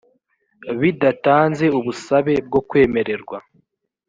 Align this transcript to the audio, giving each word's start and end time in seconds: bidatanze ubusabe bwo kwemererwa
bidatanze 0.79 1.65
ubusabe 1.79 2.33
bwo 2.47 2.61
kwemererwa 2.69 3.37